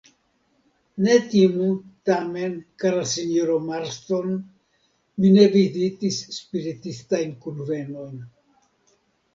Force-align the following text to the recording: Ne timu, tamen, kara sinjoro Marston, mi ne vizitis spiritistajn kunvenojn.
Ne 1.07 1.17
timu, 1.33 1.67
tamen, 2.11 2.55
kara 2.85 3.03
sinjoro 3.11 3.59
Marston, 3.67 4.35
mi 5.21 5.35
ne 5.37 5.45
vizitis 5.59 6.19
spiritistajn 6.41 7.39
kunvenojn. 7.47 8.19